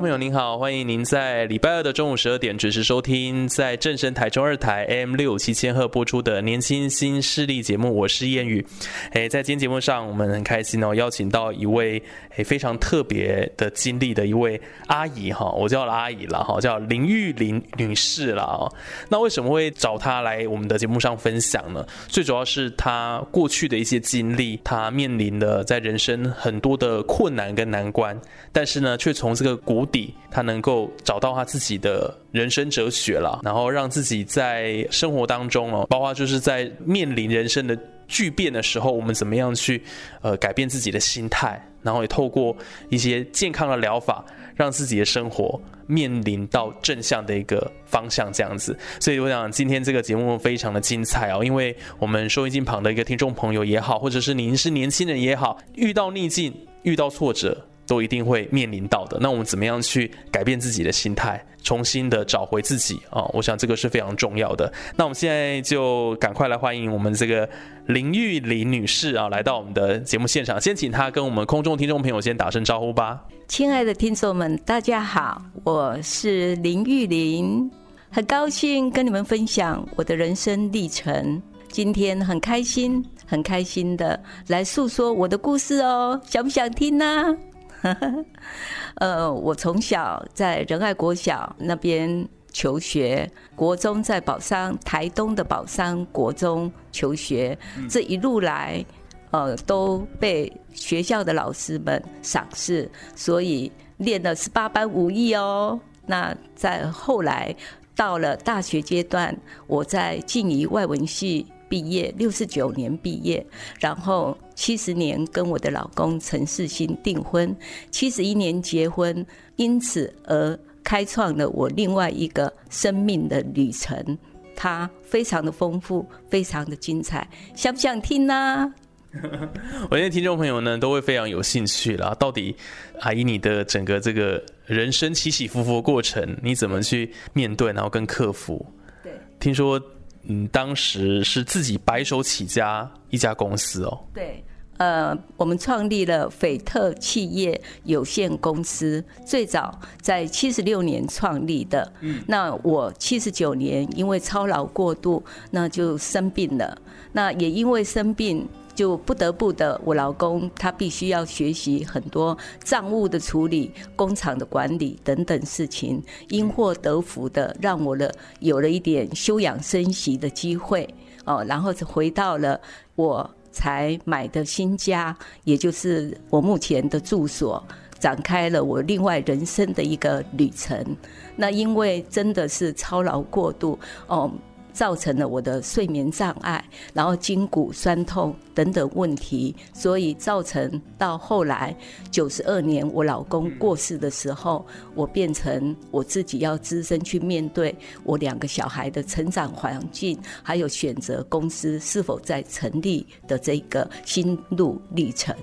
[0.00, 8.64] 朋友您好，欢迎您在礼拜二的中午十二点准时收听在正声台中二台 M 六七千赫播出的《年轻新势力》节目，我是燕宇。
[9.12, 12.02] 诶，在今天节目上，我们很开心哦，邀请到一位
[12.36, 18.72] 诶非常特别的经历的一位阿姨哈，我叫阿姨了哈，叫林玉玲女士了哦。
[19.10, 21.86] 那为什么会找她来我们的节目上分享呢？
[22.08, 28.18] 最主要是她过去的一些经历，她面临的在人生很多的困难跟难关，
[28.50, 29.84] 但是呢，却从这个谷
[30.30, 39.82] 他能够找到他自己的人生哲学了，然后让自己在生活当中哦，包括就是在面临人生的巨变的时候，我们怎么样去
[40.20, 42.56] 呃改变自己的心态，然后也透过
[42.88, 44.24] 一些健康的疗法，
[44.56, 48.76] 让自己的生活面临到正向的一个方向，这样子。
[49.00, 57.66] 所以我想今天这个节目非常的精彩哦，因为我们收音机旁的一个听众朋友也好，或者是您是年轻人也好，遇到逆境，遇到挫折。
[57.90, 59.18] 都一定会面临到的。
[59.20, 63.24] 那我们怎么样去改变自己的心态，重新的找回自己啊？
[63.32, 64.72] 我想这个是非常重要的。
[64.94, 67.48] 那我们现在就赶快来欢迎我们这个
[67.86, 70.60] 林玉玲女士啊，来到我们的节目现场。
[70.60, 73.20] 先请她跟我们空中听众朋友先打声招呼吧。
[73.48, 77.68] 亲爱的听众们，大家好，我是林玉玲，
[78.08, 81.42] 很高兴跟你们分享我的人生历程。
[81.66, 87.36] 今天很开心，很开心的来诉说我的故事哦，想不想听呢？
[88.96, 97.56] 呃，我从小在仁爱国小那边求学，国中在宝山台东的宝山国中求学，
[97.88, 98.84] 这一路来，
[99.30, 105.80] 呃，都被学校的老师们赏识，所以练了十八般武艺哦。
[106.06, 107.54] 那在后来
[107.94, 109.36] 到了大学阶段，
[109.66, 111.46] 我在静宜外文系。
[111.70, 113.46] 毕业六十九年毕业，
[113.78, 117.56] 然后七十年跟我的老公陈世新订婚，
[117.92, 124.18] 七十一年结婚，因此而开创了我另外一个生命的旅程。
[124.56, 128.74] 它非常的丰富，非常的精彩，想不想听呢？
[129.90, 132.14] 我觉得听众朋友呢都会非常有兴趣啦。
[132.18, 132.54] 到底
[133.00, 138.66] 阿姨你的整个这个人生起起伏伏的过程，你怎么去面对，然后跟克服？
[139.04, 139.80] 对，听说。
[140.24, 144.00] 嗯，当时是自己白手起家一家公司哦。
[144.12, 144.44] 对，
[144.78, 151.92] 呃，我们创立了斐特企业有限公司，最早在七十六年创立的。
[152.00, 156.76] 嗯，那我七十九年因为操劳过度，那就生病了。
[157.12, 158.46] 那也因为生病。
[158.74, 170.88] 就不得不的，我老公他必须要学习很多账务的处理、工厂的管理等等事情，因祸得福的，让我的有了一点休养生息的机会
[171.24, 172.58] 哦，然后回到了
[172.94, 177.62] 我才买的新家，也就是我目前的住所，
[177.98, 180.96] 展开了我另外人生的一个旅程。
[181.36, 184.32] 那因为真的是操劳过度哦。
[184.80, 186.64] 造成了我的睡眠障碍，
[186.94, 191.76] 然后筋骨酸痛等等问题，所以造成到后来
[192.10, 194.64] 九十二年我老公过世的时候，
[194.94, 205.36] 我变成我自己要自身去面对我两个小孩的成长环境，还有选择公司是否在成立的这个心路历程。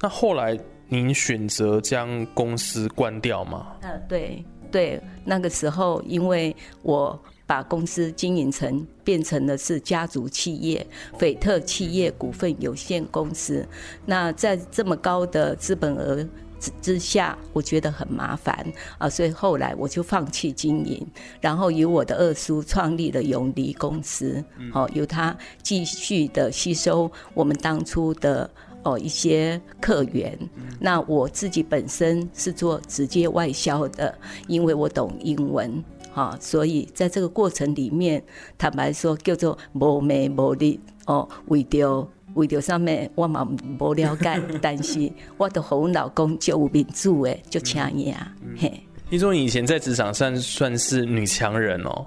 [0.00, 0.58] 那后来
[0.88, 3.66] 您选择将公司关掉吗？
[3.82, 4.42] 嗯，对
[4.72, 7.22] 对，那个时候因为我。
[7.48, 10.86] 把公司经营成变成的是家族企业
[11.18, 13.66] 斐特企业股份有限公司。
[14.04, 16.22] 那在这么高的资本额
[16.60, 18.54] 之之下，我觉得很麻烦
[18.98, 21.06] 啊，所以后来我就放弃经营，
[21.40, 24.44] 然后由我的二叔创立了永离公司，
[24.74, 28.50] 哦，由他继续的吸收我们当初的
[28.82, 30.38] 哦一些客源。
[30.78, 34.14] 那我自己本身是做直接外销的，
[34.48, 35.82] 因为我懂英文。
[36.18, 38.20] 啊，所以在这个过程里面，
[38.58, 43.46] 坦白说叫做无名无利哦，为着为着上面我嘛
[43.78, 48.82] 无了解， 但是我都和我老公就有民主诶，就请伊啊，嘿。
[49.08, 52.04] 听说你以前在职场上算是女强人哦，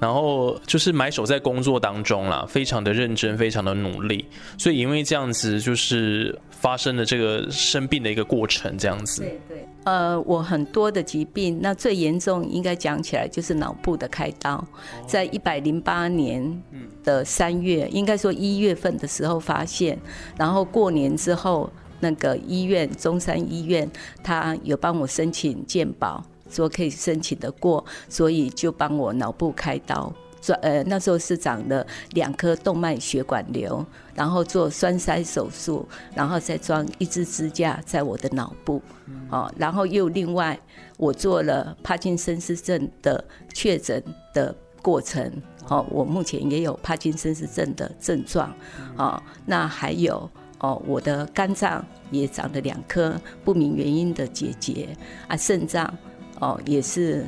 [0.00, 4.24] 然后就是埋首在工作当中啦，非常的认真，非常的努力，
[4.58, 9.22] 所以因为这样子，就是发生了这个生病的一个过程，这样子。
[9.22, 9.66] 对对。
[9.84, 14.64] 呃，我很多的疾病，那最严重应该讲起来就是脑部的开刀，
[15.06, 16.62] 在一百零八年
[17.04, 19.98] 的三月，应该说一月份的时候发现，
[20.36, 21.70] 然后过年之后。
[22.04, 23.88] 那个医院中山医院，
[24.24, 26.20] 他有帮我申请健保，
[26.52, 33.84] 说可以申请得过，所以就帮我脑部开刀，做呃那时候是长了两颗动脉血管瘤，
[34.14, 38.82] 然后做栓塞手术，然后再装一支支架在我的脑部，
[39.30, 40.58] 哦，然后又另外
[40.98, 44.02] 我做了帕金森氏症的确诊
[44.34, 45.32] 的过程，
[45.68, 48.54] 哦，我目前也有帕金森氏症的症状，
[48.96, 50.28] 哦，那还有。
[50.64, 54.96] 哦，我的肝脏也长了两颗不明原因的结节
[55.26, 55.92] 啊，肾脏
[56.42, 57.24] 哦也是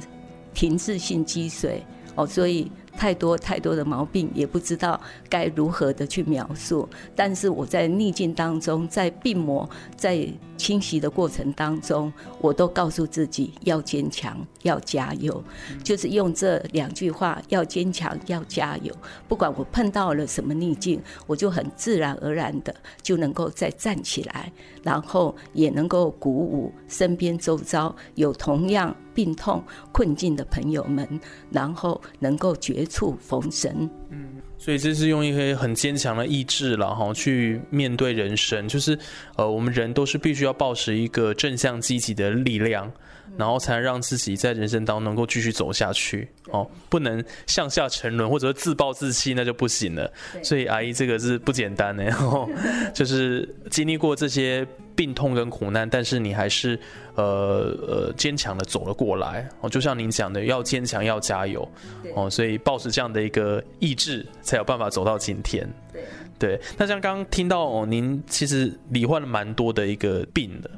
[0.52, 1.82] 停滞性积水
[2.14, 2.70] 哦，所以。
[2.96, 6.88] 太多太多的毛病，也不知道该如何的去描述。
[7.14, 10.26] 但是我在逆境当中，在病魔在
[10.56, 15.42] 侵袭的过程当中，我都告诉自己要坚强，要加油。
[15.82, 18.94] 就是用这两句话：要坚强，要加油。
[19.28, 24.52] 不管我碰到了什么逆境，我就很自然而然的就能够再站起来，
[24.82, 28.94] 然后也能够鼓舞身边周遭有同样。
[29.14, 29.62] 病痛
[29.92, 31.08] 困境的朋友们，
[31.48, 33.88] 然后能够觉绝处逢生。
[34.10, 38.68] 嗯，所以这是用一个很坚强的意志了哈，去面对人生。
[38.68, 38.98] 就是
[39.36, 42.92] 呃，我们人都是必须要保持一个正向积极的力量。
[43.36, 50.08] 然后才能让自己在人生当中能够继续走下去哦，不能向下沉沦或者自暴自弃，那就不行了。
[50.40, 52.48] 所以阿姨这个是不简单的哦，
[52.94, 54.64] 就是经历过这些
[54.96, 56.78] 病痛跟苦难，但是你还是
[57.14, 59.68] 呃呃坚强的走了过来哦。
[59.68, 61.68] 就像您讲的，要坚强，要加油
[62.14, 62.28] 哦。
[62.30, 65.68] 所以抱持这样的一个意志，才有办法走到今天。
[65.92, 66.04] 对
[66.38, 66.60] 对。
[66.76, 70.70] 那像刚刚听到哦，您其实罹患了蛮多的一个病的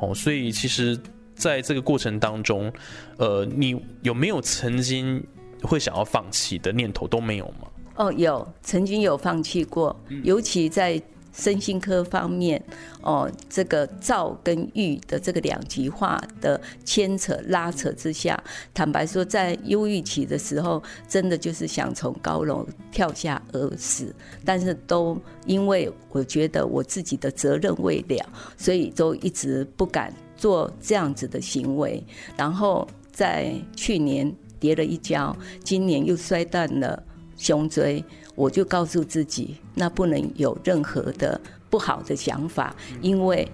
[0.00, 0.98] 哦，所以其实。
[1.36, 2.72] 在这个过程当中，
[3.16, 5.20] 呃，你有没有曾经
[5.62, 7.66] 会想要放弃的念头都没有吗？
[7.96, 10.96] 哦，有，曾经有放弃过，尤其在
[11.34, 12.62] 身心科方面，
[13.02, 18.42] 哦，这个躁跟郁的这个两极化的牵扯拉扯之下，
[18.72, 24.14] 坦白说，在忧郁期的时候，真的就是想从高楼跳下而死，
[24.44, 28.24] 但是都因为我觉得我自己的责任未了，
[28.56, 30.14] 所以都一直不敢。
[30.36, 32.04] 做这样子的行为，
[32.36, 37.00] 然后在去年跌了一跤，今年又摔断了
[37.36, 38.04] 胸椎，
[38.34, 41.40] 我就告诉自己，那不能有任何的
[41.70, 43.48] 不好的想法，因为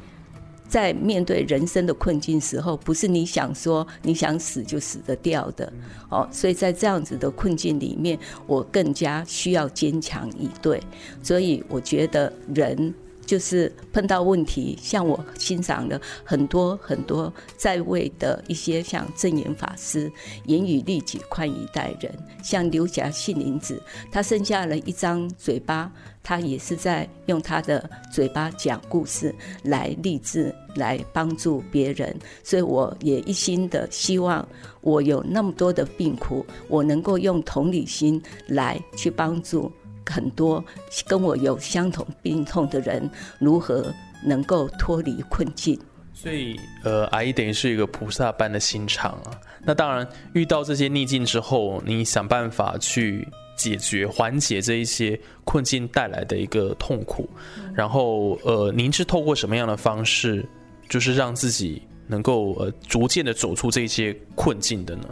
[0.69, 5.73] 在面对人生的困境时候，不是你想说你想死就死得掉的，
[6.09, 10.83] 哦，所以在这样子的困境里面，我更加需要坚强以对，
[11.23, 12.95] 所以我觉得人。
[13.31, 20.11] 就是碰到问题，像我欣赏了很多很多在位的一些像正言法师，
[20.47, 22.13] 言语利己，宽以待人。
[22.43, 23.81] 像刘霞信林子，
[24.11, 25.93] 他剩下了一张嘴巴，
[26.25, 32.13] 他也是在用他的嘴巴讲故事来励志，来帮助别人。
[32.43, 34.45] 所以我也一心的希望，
[34.81, 39.71] 我有那么多的病苦，我能够用同理心来去帮助。
[40.11, 40.63] 很多
[41.07, 45.79] 跟我有相同病痛的人，如何能够脱离困境？
[46.13, 49.31] 所以，呃，阿姨等于是一个菩萨般的心肠啊。
[49.65, 53.27] 那当然，遇到这些逆境之后，你想办法去
[53.57, 57.27] 解决、缓解这一些困境带来的一个痛苦。
[57.73, 60.45] 然后，呃，您是透过什么样的方式，
[60.91, 65.05] 就是让自己能够呃逐渐的走出这些困境的呢？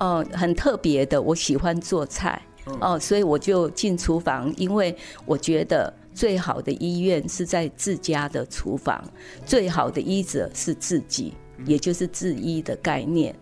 [0.00, 2.42] 哦，很特别的，我喜欢做菜。
[2.80, 4.94] 哦，所以我就进厨房，因为
[5.26, 9.02] 我觉得最好的医院是在自家的厨房，
[9.44, 11.34] 最好的医者是自己，
[11.66, 13.34] 也就是自医的概念。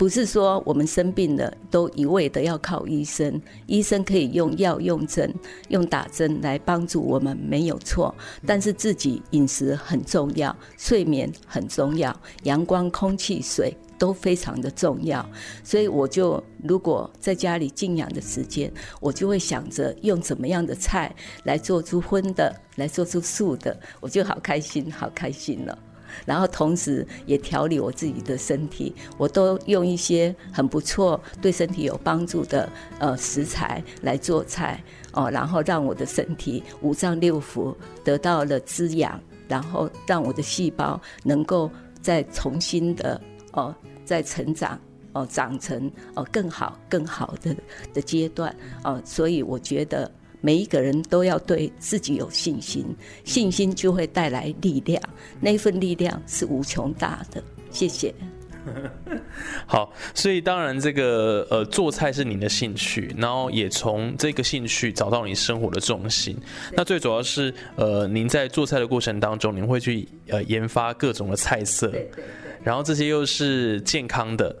[0.00, 5.30] 不是说我们生病了都一味的要靠医生，医生可以用药、用针、
[5.68, 8.14] 用打针来帮助我们，没有错。
[8.46, 13.76] 但是自己饮食很重要，睡眠很重要，阳光、空气、水。
[13.98, 15.28] 都非常的重要，
[15.62, 21.14] 所以我就如果在家里静养的时间，我就会想着用怎么样的菜
[21.44, 25.78] 来做出荤的，来做出素的，我就好开心，好开心了。
[26.24, 37.74] 然后同时也调理我自己的身体，我都用一些很不错、对身体有帮助的呃食材来做菜哦，然后让我的身体五脏六腑
[38.04, 43.20] 得到了滋养，然后让我的细胞能够再重新的
[43.52, 43.74] 哦
[44.04, 44.78] 再成长。
[45.12, 47.52] 哦，长成哦更好、更好的
[47.92, 50.08] 的阶段哦，所以我觉得
[50.40, 52.84] 每一个人都要对自己有信心，
[53.24, 55.02] 信心就会带来力量，
[55.40, 57.42] 那份力量是无穷大的。
[57.70, 58.14] 谢谢。
[59.66, 66.36] 好，所以当然这个呃做菜是您的兴趣，然后也从这个兴趣找到你生活的重心。
[66.72, 72.24] 那最主要是呃您在做菜的过程当中，您会去呃研发各种的菜色，对对对
[72.62, 74.54] 然后这些又是健康的。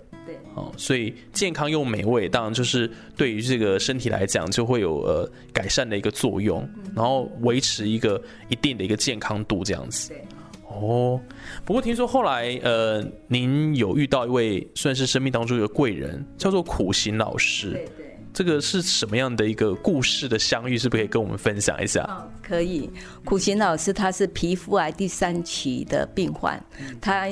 [0.54, 0.62] 对。
[0.62, 10.08] 哦，所以健康又美味，当然就是对于这个身体来讲，就会有呃改善的一个作用，然后维持一个一定的一个健康度这样子。
[10.08, 10.24] 对
[10.68, 11.20] 哦，
[11.64, 17.70] 不过听说后来呃，您有遇到一位算是生命当中一个贵人，叫做苦行老师。
[17.70, 18.06] 对对。
[18.32, 20.78] 这个是什么样的一个故事的相遇？
[20.78, 22.04] 是不是可以跟我们分享一下？
[22.04, 22.88] 哦，可以。
[23.24, 26.64] 苦行老师他是皮肤癌第三期的病患，
[27.00, 27.28] 他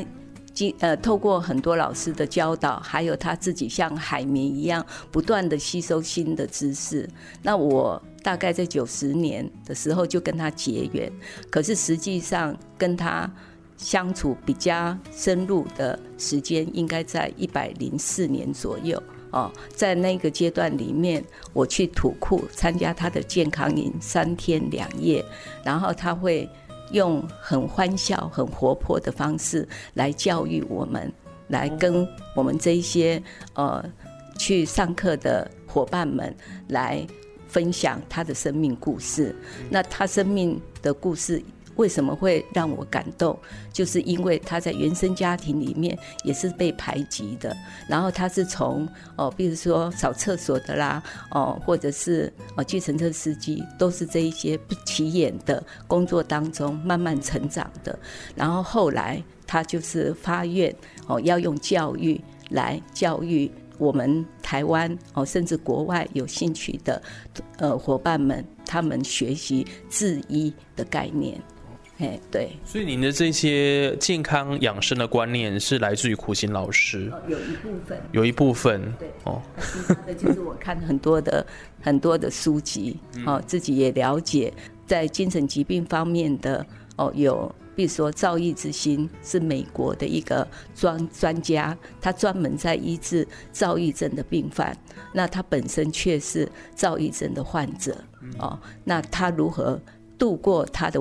[0.79, 7.09] 呃透过很多老师的教导，还有他自己像海绵一样不断的吸收新的知识。
[7.43, 11.11] 那我大概在九十年的时候就跟他结缘，
[11.51, 13.31] 可是实际上跟他
[13.77, 19.03] 相处比较深入的时间，应该在一百零四年左右。
[19.31, 21.23] 哦，在那个阶段里面，
[21.53, 25.23] 我去土库参加他的健康营三天两夜，
[25.63, 26.49] 然后他会
[26.93, 31.13] 用很欢笑、很活泼的方式来教育我们，
[31.49, 33.23] 来跟我们这一些
[33.55, 33.85] 呃
[34.39, 36.35] 去上课的伙伴们
[36.69, 37.07] 来
[37.47, 39.35] 分享他的生命故事。
[39.71, 41.43] 那他生命的故事。
[41.79, 43.39] 为什么会让我感动？
[43.73, 47.57] 就是因为他在原生家庭里面也是被排挤的，
[47.89, 57.97] 然后他是从哦，比如说扫厕所的啦，哦，或者是哦，计程车司机，都是这一些不起眼的工作当中慢慢成长的。
[58.35, 60.75] 然后后来他就是发愿
[61.07, 62.21] 哦，要用教育
[62.51, 67.01] 来教育我们台湾哦，甚至国外有兴趣的
[67.59, 71.41] 呃伙伴们，他们学习自医的概念。
[71.99, 79.43] 哎，对，所以您的这些健康养生的观念是来自于苦行老师，有一部分，有一部分，对，哦，
[80.07, 81.45] 那就是我看很多的
[81.81, 84.53] 很多的书籍，哦，自己也了解，
[84.87, 86.65] 在精神疾病方面的，
[86.95, 94.77] 哦，有，比如说赵毅之心是美国的一个专专家，他专门在医治躁郁症的病犯，
[95.13, 97.97] 那他本身却是躁郁症的患者，
[98.39, 99.81] 哦，那他如何？
[100.19, 101.01] 度过他的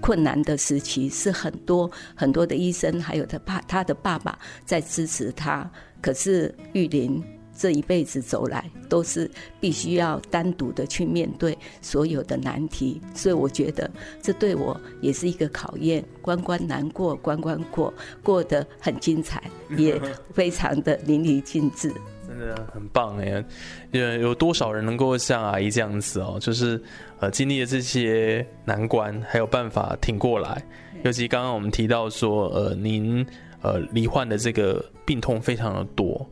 [0.00, 5.70] 困难的时期，是很多很多的医生，还有他爸他的爸爸在支持他。
[6.02, 7.22] 可是玉林
[7.56, 16.04] 这一辈子走来，都是必须要单独的去面对所有的难题，所以我觉得这对我也是一个考验。
[16.20, 17.92] 关关难过关关过，
[18.22, 19.42] 过得很精彩，
[19.76, 20.00] 也
[20.34, 21.90] 非常的淋漓尽致。
[22.26, 23.44] 真的很棒哎！
[23.92, 26.38] 有有多少人能够像阿姨这样子哦？
[26.40, 26.82] 就是
[27.20, 30.62] 呃，经历了这些难关，还有办法挺过来。
[31.04, 33.24] 尤其刚刚我们提到说，呃，您
[33.62, 36.28] 呃罹患的这个病痛非常的多。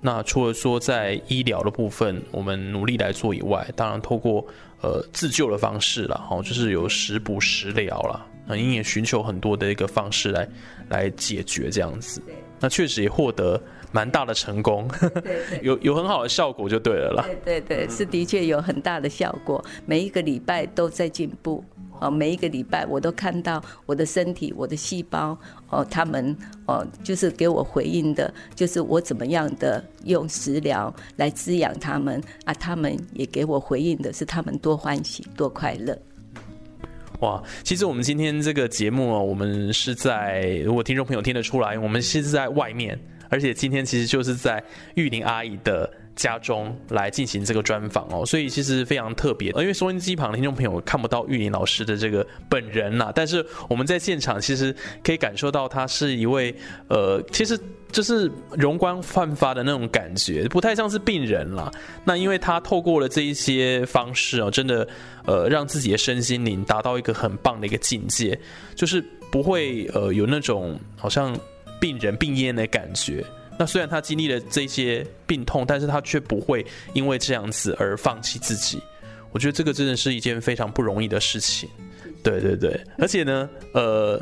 [0.00, 4.44] 那除了说在医疗的部分，我们努力来做以外，当然透过
[4.80, 8.26] 呃自救的方式了，哈，就是有食补食疗了。
[8.44, 10.48] 那您也寻求很多的一个方式来
[10.88, 12.20] 来解决这样子。
[12.62, 13.60] 那确实也获得。
[13.94, 14.88] 蛮大的成功，
[15.60, 17.26] 有有很好的效果就对了啦。
[17.44, 21.62] 对对对，是的确有很大的效果，每一个礼拜都在进步。
[22.00, 25.38] 哦，每一个礼拜我都看到我的身体、我的细胞，
[25.68, 26.34] 哦，他们
[26.66, 35.94] 哦，就是给我回应的，就是我怎么样的用食疗来滋养他们啊，他们也给我回应的是他们多欢喜、多快乐。
[37.22, 42.98] 哇，其实我们今天这个节目啊，我们是在如果听众朋友听得出来，我们是在外面。
[43.28, 44.62] 而且今天其实就是在
[44.96, 49.50] 玉林阿姨的家中来进行这个专访哦，所以其实非常特别。
[49.50, 56.54] 因为收音机旁的听众朋友看不到玉林老师的这个本人啦，但是我们在现场其实可以感受到他是一位
[56.88, 57.58] 呃，其实
[57.90, 61.70] 就是容光焕发的那种感觉，不太像是病人啦。
[62.04, 64.86] 那因为他透过了这一些方式哦，真的
[65.24, 68.38] 呃，让自己的身心灵达到一个很棒的一个境界，
[68.74, 71.36] 就是不会呃有那种好像。
[71.80, 73.24] 病人病恹的感觉。
[73.58, 78.80] 那虽然他经历了这些病痛，但是他却不会因为这样子而放弃自己。
[79.30, 81.68] 我觉得这个真的是一件非常不容易的事情。
[82.22, 84.20] 对对对，而且呢，呃，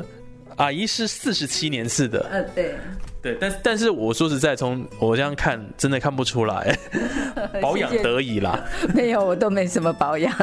[0.57, 2.75] 阿姨是四十七年次的，呃，对，
[3.21, 6.77] 对，但但是我说实在，从我这样看，真的看不出来，
[7.61, 8.63] 保养得宜啦。
[8.93, 10.33] 没有，我都没什么保养。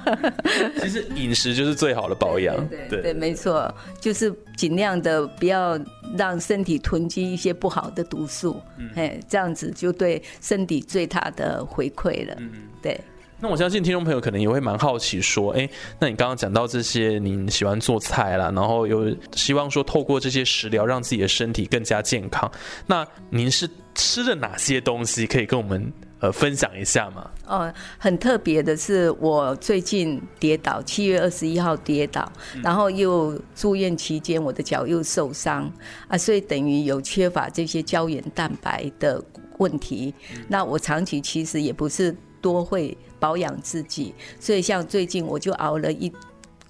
[0.80, 5.78] 其实饮食就是最好的保养，对对对，没错，就是尽量的不要
[6.16, 8.60] 让身体囤积一些不好的毒素，
[8.94, 12.34] 哎，这样子就对身体最大的回馈了。
[12.38, 12.50] 嗯。
[12.82, 13.00] 对，
[13.38, 22.50] 那我相信听众朋友可能也会蛮好奇，说，哎，那你刚刚讲到这些，你喜欢做菜啦，然后有希望说透过这些食疗让自己的身体更加健康，
[22.86, 27.30] 那您是吃了哪些东西可以跟我们呃分享一下吗？
[27.46, 32.30] 哦，很特别的是，我最近跌倒，七月二十一号跌倒，
[32.62, 35.70] 然后又住院期间，我的脚又受伤
[36.08, 39.22] 啊，所以等于有缺乏这些胶原蛋白的
[39.58, 40.14] 问题。
[40.48, 42.14] 那我长期其实也不是
[42.46, 46.12] 多会保养自己，所以像最近我就熬了一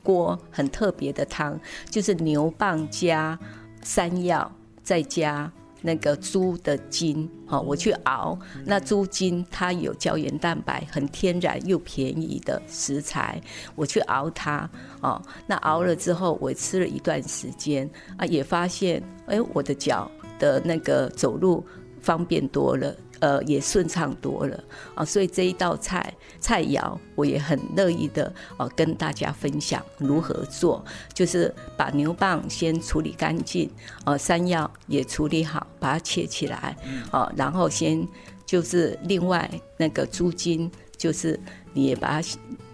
[0.03, 3.39] 锅很特别的汤，就是牛蒡加
[3.83, 4.51] 山药，
[4.83, 5.53] 再加
[5.83, 8.39] 那个猪的筋，好，我去熬。
[8.65, 13.39] 那猪筋它有胶原蛋白，很天然又便宜的食材，
[13.75, 14.69] 我去熬它，
[15.03, 21.63] 哦，那熬了之后，我吃了一段时间啊，也发现，哎，我的脚的那个走路
[22.01, 22.97] 方便多了。
[23.21, 33.71] 呃，也顺畅多了啊，所以这一道菜菜肴我也很乐意的呃跟大家分享如何做，就是把牛蒡先处理干净，
[34.05, 36.77] 呃，山药也处理好，把它切起来，
[37.11, 38.07] 哦，然后先
[38.45, 41.39] 就是另外那个猪筋，就是
[41.73, 42.29] 你也把它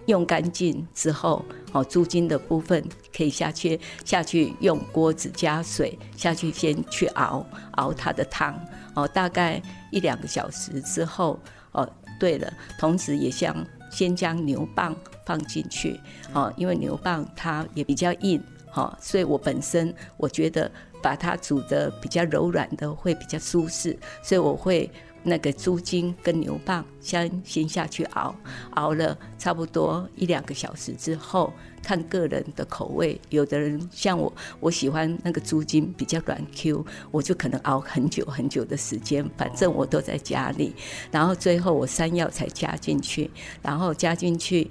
[0.06, 2.84] 用干净之后，哦，猪筋的部分
[3.16, 8.60] 可以下去下去用锅子加水下去先去熬熬它的汤。
[8.94, 11.38] 哦，大概一两个小时之后，
[11.72, 13.54] 哦，对了，同时也像
[13.90, 14.94] 先将牛蒡
[15.24, 16.00] 放进去，
[16.32, 20.70] 哦，因为牛蒡它也比较硬，哈，所以我本身我觉得
[21.02, 24.90] 把它煮的比较柔软的会比较舒适，所以我会。
[25.24, 28.34] 那个猪筋跟牛蒡先先下去熬，
[28.72, 31.52] 熬了差不多一两个小时之后，
[31.82, 33.20] 看个人的口味。
[33.30, 39.28] 有的人像我，我喜欢那个猪筋比较软 Q，我就可能熬很久很久的时间。
[39.36, 40.74] 反正我都在家里，
[41.10, 43.30] 然后最后我山药才加进去，
[43.62, 44.70] 然后加进去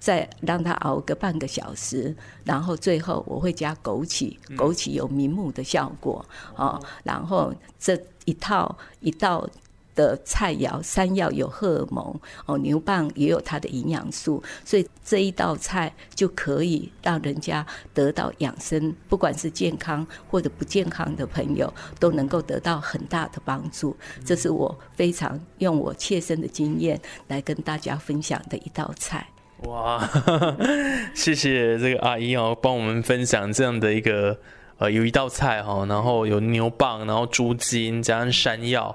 [0.00, 6.24] 再让它熬个半个小时，然后最后我会加枸杞，枸杞有明目的效果
[6.56, 6.80] 哦。
[7.04, 9.48] 然后这一套一道。
[9.96, 23.96] 的菜肴，山药有荷尔蒙哦，牛蒡也有它的营养素，所以这一道菜就可以让人家得到养生，不管是健康或者不健康的朋友都能够得到很大的帮助。
[24.24, 29.26] 这是我非常用我切身的经验来跟大家分享的一道菜。
[29.64, 30.06] 哇，
[31.16, 34.38] 谢谢这个阿姨哦，帮我们分享这样的一个。
[34.78, 38.94] 呃，有一道菜哈，然后有牛蒡，然后猪筋，加上山药，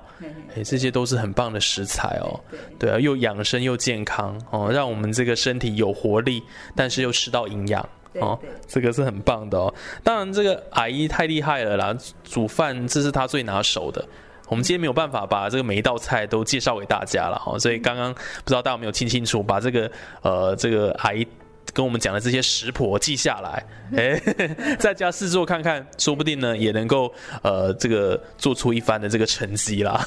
[0.55, 2.39] 哎，这些都是很棒的食材哦。
[2.77, 6.43] 对啊，又养生又健康哦，让我们这个身体有活力，
[6.75, 7.83] 但是又吃到营养
[8.19, 9.73] 哦，这个是很棒的哦。
[10.03, 14.05] 当然，这个阿姨太厉害了啦，煮饭这是她最拿手的。
[14.49, 19.91] 我们今天没有办法把这个每一道菜都介绍给大家了哈，所以刚刚不知道大家有没有听清楚，把这个
[20.21, 21.27] 呃这个阿姨。
[21.73, 24.21] 跟我们讲的这些食谱记下来，哎，
[24.77, 27.11] 在家试做看看，说不定呢也能够
[27.43, 30.05] 呃这个做出一番的这个成绩啦。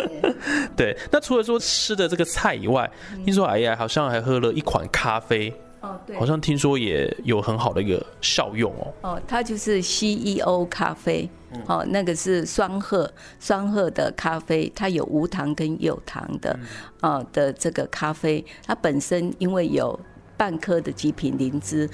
[0.76, 2.90] 对，那除了说吃的这个菜以外，
[3.24, 8.92] 听说哎呀好像还喝了一款咖啡，哦对，好像听说也有很好的一个效用哦。
[9.02, 11.28] 哦，它就是 CEO 咖啡，
[11.66, 16.58] 哦，那个是双鹤双鹤的咖啡，它有无糖跟有糖的，
[17.00, 19.98] 啊的这个咖啡，它本身因为有。
[20.40, 21.86] 半颗的极品灵芝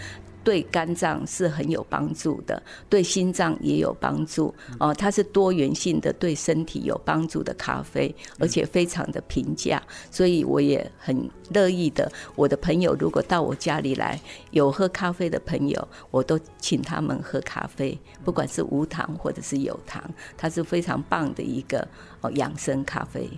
[0.44, 4.94] 对肝脏是很有帮助的，对心脏也有帮助哦。
[4.94, 12.08] 它是多元性的，对身体有帮助的咖啡，而且非常的平价，所以我也很乐意的。
[12.36, 14.20] 我的朋友如果到我家里来，
[14.52, 20.00] 有喝咖啡的朋友，我都请他们喝咖啡，不管是无糖或者是有糖，
[20.36, 21.88] 它是非常棒的一个
[22.20, 23.28] 哦养生咖啡。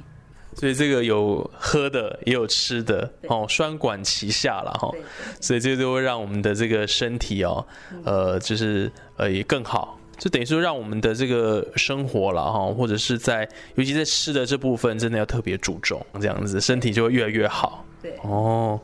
[0.58, 4.90] 所以这个有喝的，也有吃的，哦，双管齐下了哈。
[5.40, 7.64] 所以这就会让我们的这个身体哦，
[8.04, 17.84] 呃，就是呃也更好，就等于说让我们的这个生活了哈，或者是在尤其在吃的这部分，真的要特别注重，这样子身体就会越来越好。
[18.02, 18.80] 对，哦，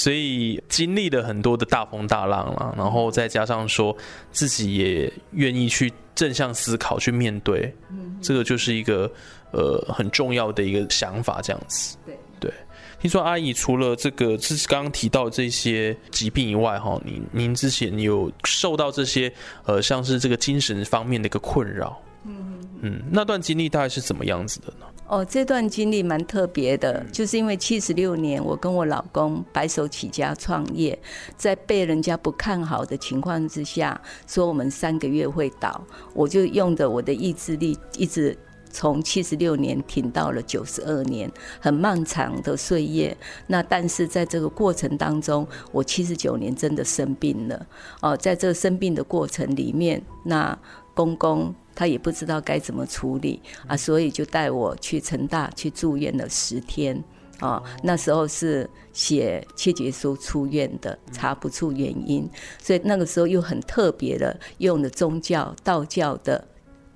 [0.00, 3.96] 所以经历了很多的大风大浪了，然后再加上说
[4.30, 7.74] 自己也愿意去正向思考去面对，
[8.22, 9.10] 这个就是一个。
[9.52, 11.96] 呃，很重要的一个想法，这样子。
[12.06, 12.52] 对对，
[13.00, 19.32] 听说阿姨除了这个是刚刚提到这些疾病以外，哈，您您之前有受到这些
[19.64, 24.86] 呃，像是这个精神方面的一个困扰，嗯嗯，那段经历大概是怎么样子的呢？
[25.10, 30.96] 哦，这段经历蛮特别的，就是因为七十六年，我跟我老公白手起家创业，
[31.36, 38.38] 在被人家不看好的情况之下，说我们三个月会倒，我就用着我的意志力，一直
[38.70, 43.16] 从七十六年挺到了九十二年，很漫长的岁月。
[43.48, 47.66] 那但是在这个过程当中，我七十九年真的生病了。
[48.00, 50.56] 哦，在这生病的过程里面，那
[50.94, 51.52] 公公。
[51.80, 57.02] 他也不知道该怎么处理啊，所以就带我去成大去住院了十天
[57.38, 57.62] 啊。
[57.82, 62.28] 那时候是写切结书出院的，查不出原因，
[62.62, 66.46] 所以那个时候又很特别的用了宗教道教的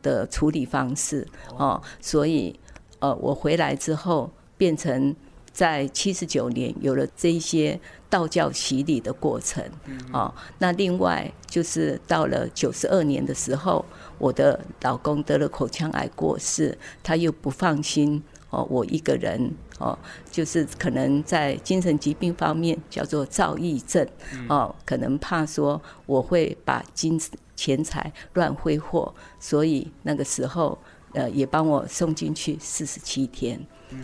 [0.03, 1.81] 的处理方式哦。
[1.99, 2.61] 所以
[2.99, 5.17] 呃，我回来之后变成
[5.51, 9.65] 在七十九年有了这些道教洗礼的过程
[10.13, 10.31] 啊。
[10.59, 13.83] 那另外就是到了九十二年的时候。
[14.19, 19.99] 我的老公得了口腔癌过世，他又不放心哦，我一个人哦，
[20.31, 24.07] 就是可能在精神疾病方面叫做躁郁症
[24.49, 27.21] 哦，可能怕说我会把金
[27.57, 30.79] 钱财乱挥霍，所以那个时候
[31.15, 33.59] 呃也帮我送进去四十七天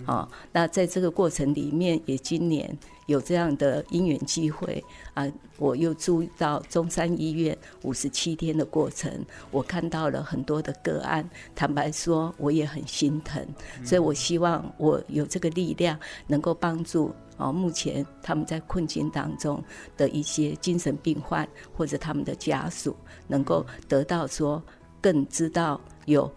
[0.06, 2.76] 哦，那在这个过程里面，也今年。
[3.06, 5.26] 有这样的因缘机会啊，
[5.58, 9.12] 我又住到中山医院五十七天的过程，
[9.50, 11.28] 我看到了很多的个案。
[11.56, 13.44] 坦白说，我也很心疼，
[13.84, 19.60] 所以我希望我有这个力量，能够帮助啊，目前他们在困境当中
[19.96, 22.94] 的一些精神病患或者他们的家属，
[23.26, 24.62] 能够得到说
[25.00, 26.32] 更知道有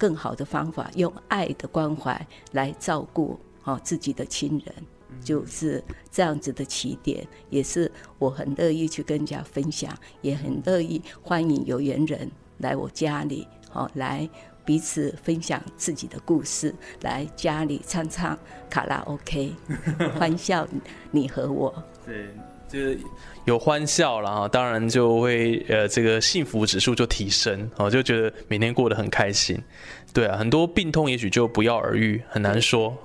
[0.00, 4.74] 更好的方法，用爱的关怀来照顾啊自己的亲人。
[5.22, 14.26] 就是这样子的起点，也是我很乐意去跟人家分享，也很乐意欢迎有缘人来我家里，好来
[14.64, 18.38] 彼此分享自己的故事，来家里唱唱
[18.70, 19.52] 卡拉 OK，
[20.16, 20.66] 欢笑
[21.10, 21.74] 你和我。
[22.06, 22.28] 对，
[22.68, 23.00] 就是
[23.44, 29.58] 有欢笑了哈，当然就会呃这个幸福指数就提升，哦就觉得每天过得很开心。
[30.12, 32.96] 对啊，很多病痛也许就不药而愈，很难说。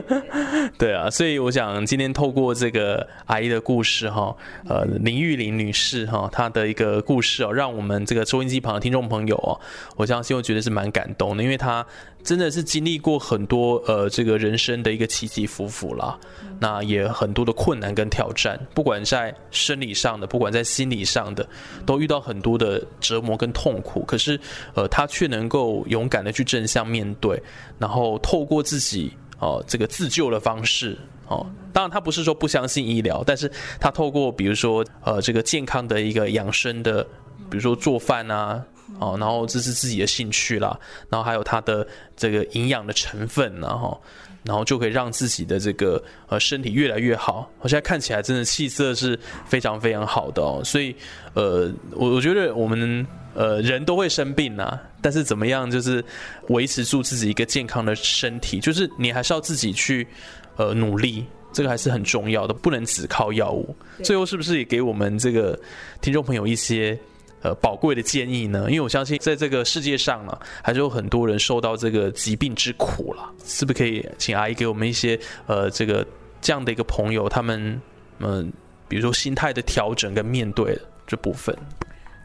[0.78, 4.36] 对啊，所以我想今天透过这个阿姨的故事哈，
[4.68, 9.58] 呃，林玉玲女士哈，她的一个故事哦，让我们这个收音机旁的听众朋友哦，
[9.96, 11.84] 我相信我觉得是蛮感动的，因为她
[12.22, 16.18] 真的是经历过很多呃这个人生的一个起起伏伏啦，
[16.60, 21.44] 那也很多的困难跟挑战，不管在生理上的，不管在心理上的，
[21.84, 24.38] 都遇到很多的折磨跟痛苦，可是
[24.74, 26.36] 呃，他却能够勇敢的。
[26.36, 27.42] 去正向面对，
[27.78, 30.94] 然后透过自己哦这个自救的方式
[31.28, 37.02] 哦，当然他不是说不相信医疗，但是他透过比如说呃这个健康的一个养生的，
[37.48, 38.62] 比如说做饭啊
[39.00, 43.98] 哦，然后这是自己的兴趣啦，然后还有他的这个营养的成分，然后
[44.46, 47.50] 然后就可以让自己的这个呃身体越来越好。
[47.60, 50.94] 我现在看起来真的气色是非常非常好的哦，所以
[51.34, 53.06] 呃我我觉得我们。
[53.38, 56.02] 呃，人都会生病啊，但是怎么样，就是
[56.48, 60.08] 维持住自己一个健康的身体，就是你还是要自己去
[60.56, 63.76] 呃努力，这个还是很重要的，不能只靠药物。
[64.02, 65.60] 最后是不是也给我们这个
[66.00, 66.98] 听众朋友一些
[67.42, 68.66] 呃宝贵的建议呢？
[68.68, 76.06] 因为我相信在这个世界上啊，还是有很多人受到这个疾病之苦了，是不是可以请阿姨给我们一些呃这个
[76.40, 77.80] 这样的一个朋友，他们
[78.18, 78.52] 嗯，
[78.88, 81.56] 比如说心态的调整跟面对这部分。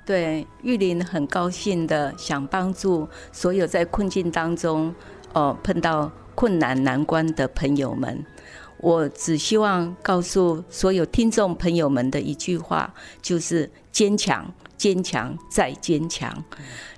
[0.06, 4.94] 对，玉林很高兴的想帮助所有在困境当中，
[5.34, 8.26] 哦碰到困难难关的朋友们。
[8.80, 16.44] 我只希望告诉所有听众朋友们的一句话，就是坚强，坚强再坚强。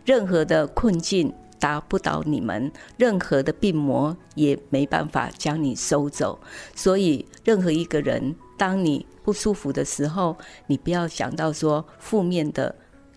[0.06, 6.39] 任何的困境打不倒你们，任何的病魔也没办法将你收走。
[6.74, 12.74] 所以，任何一个人，当你不舒服的时候，你不要想到说负面的。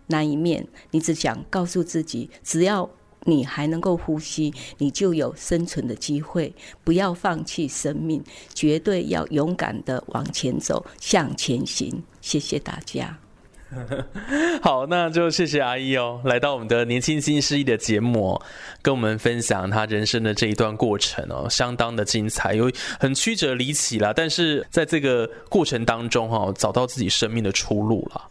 [0.08, 2.90] 那一面，你只想告诉自己，只要
[3.24, 6.52] 你还能够呼吸，你就有生存的机会。
[6.82, 8.20] 不要放弃生命，
[8.52, 12.02] 绝对要勇敢的往前走，向前行。
[12.20, 13.25] 谢谢大家。
[14.62, 18.40] 好，那就谢谢阿姨哦，来到我们的年轻新势力的节目，
[18.80, 28.22] 跟我们分享他人生的这一段过程哦，相当的精彩，有很曲折离奇啦，但是在这个过程当中哈，找到自己生命的出路了。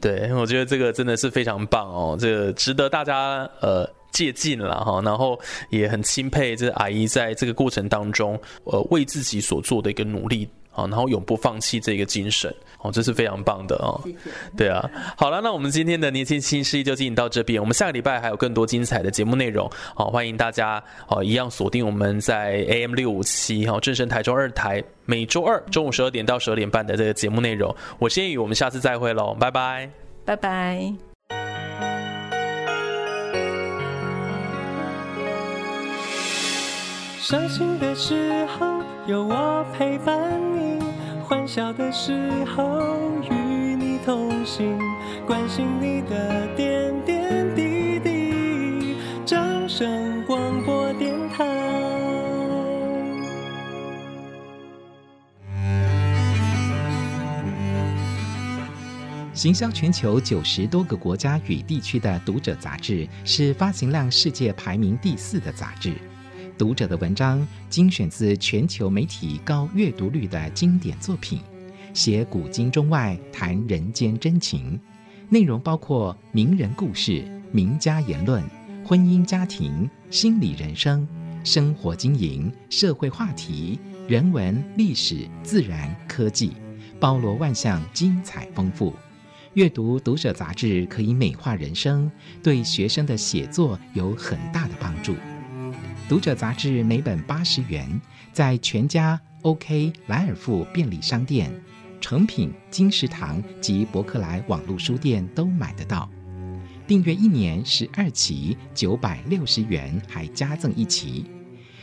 [0.00, 5.38] 对，我觉得这个真的是非常棒哦，这个值得大家呃借鉴了哈，然后
[5.70, 10.48] 也很钦佩这阿姨在这个过程当中，呃，为自己所做的一个努力。
[10.72, 14.00] 好，然后永不放弃这个精神，哦，这是非常棒的哦。
[14.56, 27.74] 对啊，好了，那我们今天的年轻新势力就进行到这边，我们下个礼拜还有更多精彩的节目内容，好，欢迎大家哦一样锁定我们在 AM 六五七哈正声台中二台每周二中午十二点到十二点半的这个节目内容。
[27.98, 29.90] 我先宇，我们下次再会喽，拜拜，
[30.24, 30.92] 拜拜。
[37.20, 38.71] 伤心的时候
[39.04, 40.78] 有我陪伴你，
[41.24, 42.80] 欢笑的时候
[43.28, 43.34] 与
[43.74, 44.78] 你同行，
[45.26, 48.94] 关心你的点点滴滴。
[49.26, 51.44] 掌声广播电台。
[59.34, 65.92] 行销全球九十多个国家与地区的读者杂志，是发行量世界排名第四的杂志。
[66.62, 71.40] 读者的文章精选自全球媒体高阅读率的经典作品，
[71.92, 74.78] 写古今中外，谈人间真情。
[75.28, 78.40] 内容包括名人故事、名家言论、
[78.86, 81.04] 婚姻家庭、心理人生、
[81.42, 86.52] 生活经营、社会话题、人文历史、自然科技，
[87.00, 88.94] 包罗万象，精彩丰富。
[89.54, 92.08] 阅读读者杂志可以美化人生，
[92.40, 95.16] 对学生的写作有很大的帮助。
[96.12, 97.88] 读者杂志每本八十元，
[98.34, 101.50] 在全家、OK、莱尔富便利商店、
[102.02, 106.06] 诚品、金石堂及博客来网络书店都买得到。
[106.86, 111.24] 订阅一年十二期，九百六十元，还加赠一期。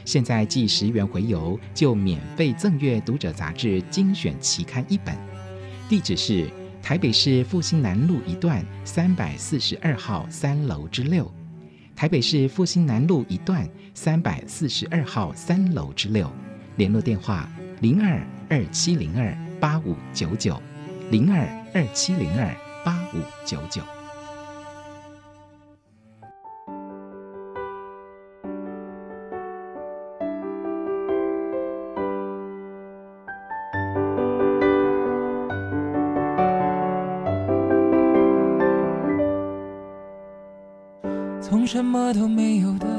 [0.05, 5.17] 现在计十元回邮，就免费赠阅读者杂志精选期刊一本。
[5.89, 6.47] 地址是
[6.83, 11.33] 台北市复兴南路一段三百四十二号三楼之六。
[11.95, 13.67] 台北市复兴南路一段
[14.01, 16.31] 三百四十二号三楼之六，
[16.77, 17.49] 联络电话
[17.81, 18.17] 零二
[18.49, 20.57] 二七零二八五九九，
[21.11, 21.41] 零二
[21.73, 22.49] 二七零二
[22.85, 23.81] 八五九九。
[41.41, 42.98] 从什么都没有的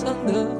[0.00, 0.59] 藏的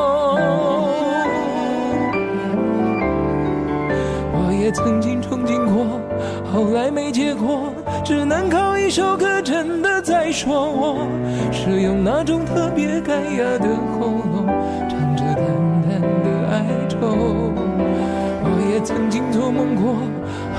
[4.33, 5.99] 我也曾经憧憬过，
[6.51, 7.73] 后来没结果，
[8.03, 11.07] 只能靠一首歌真的在说我，
[11.51, 14.47] 是用那种特别干哑的喉咙，
[14.89, 15.45] 唱着淡
[15.83, 16.97] 淡的哀愁。
[18.43, 19.95] 我也曾经做梦过，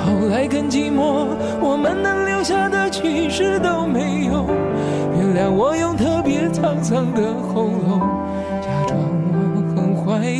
[0.05, 1.27] 后来更寂寞。
[1.61, 4.47] 我们能留下的其实都没有。
[5.16, 7.62] 原谅我用特别沧桑的喉，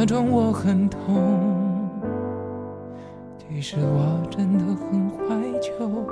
[0.00, 1.90] 假装我很痛。
[3.36, 6.08] 其实我真的很怀旧，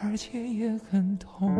[0.00, 1.52] 而且也很痛。